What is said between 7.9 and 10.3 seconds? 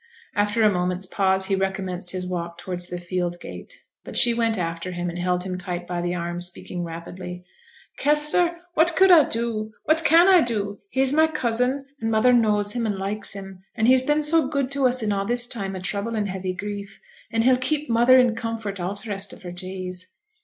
'Kester, what could I do? What can